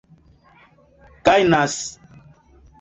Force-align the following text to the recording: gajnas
gajnas 1.25 1.77